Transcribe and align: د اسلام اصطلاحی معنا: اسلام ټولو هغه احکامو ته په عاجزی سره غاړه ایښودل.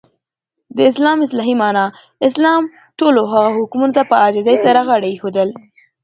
د 0.75 0.77
اسلام 0.91 1.17
اصطلاحی 1.25 1.55
معنا: 1.61 1.85
اسلام 2.27 2.63
ټولو 2.99 3.21
هغه 3.31 3.49
احکامو 3.57 3.87
ته 3.95 4.01
په 4.09 4.15
عاجزی 4.23 4.55
سره 4.65 4.79
غاړه 4.87 5.07
ایښودل. 5.09 5.49